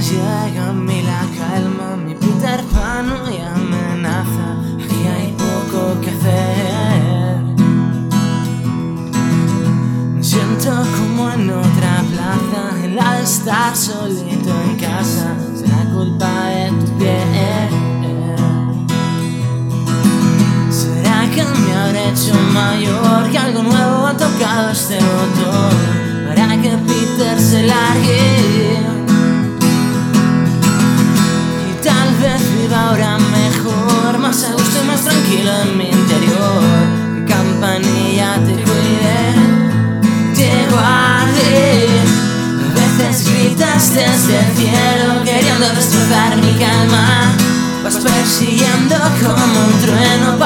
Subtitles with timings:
[0.00, 4.58] llega a mí la calma, mi Peter Pan y amenaza.
[4.84, 7.42] Aquí hay poco que hacer.
[10.14, 15.34] Me siento como en otra plaza, en la de estar solito en casa.
[15.56, 17.70] Será culpa de tus pies.
[20.70, 23.30] ¿Será que me habré hecho mayor?
[23.30, 26.05] Que algo nuevo ha tocado este botón
[35.46, 36.62] en mi interior.
[37.14, 39.18] Que campanilla te cuide,
[40.34, 41.88] te guarde.
[42.64, 47.32] A veces gritas desde el cielo queriendo destrozar mi calma.
[47.84, 50.38] Vas persiguiendo como un trueno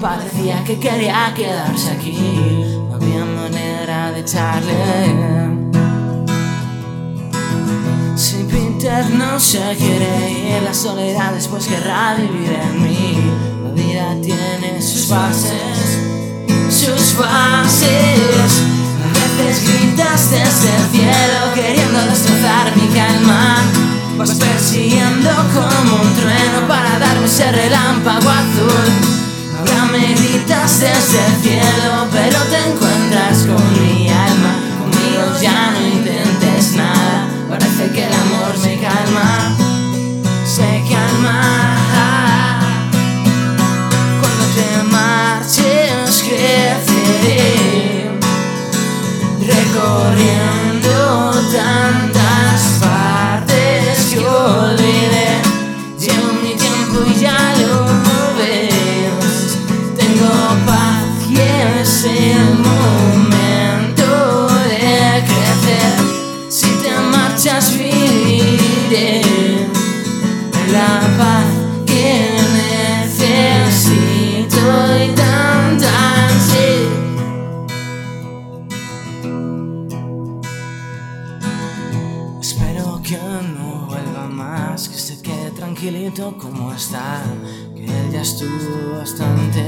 [0.00, 2.16] parecía que quería quedarse aquí,
[2.88, 4.74] no había manera de echarle.
[8.16, 13.18] Si Peter no se quiere ir, la soledad después querrá vivir en mí.
[13.64, 15.98] La vida tiene sus fases,
[16.70, 18.62] sus fases.
[19.04, 23.56] A veces gritas desde el cielo queriendo destrozar mi calma.
[24.16, 28.19] Vas persiguiendo como un trueno para darme ese relámpago
[30.08, 32.39] gritas desde el cielo, pero
[83.10, 87.20] Que no vuelva más, que se quede tranquilito como está,
[87.74, 89.66] que él ya estuvo bastante.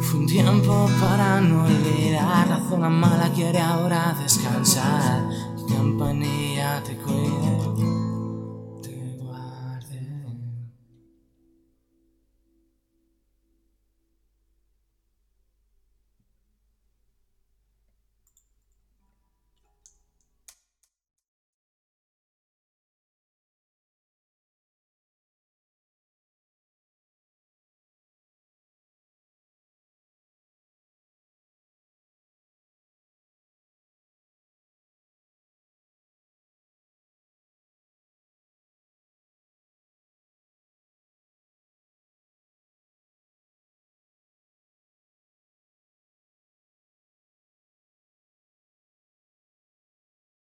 [0.00, 6.96] Fue un tiempo para no olvidar, la zona mala quiere ahora descansar, tu campanilla te
[6.96, 7.93] cuida.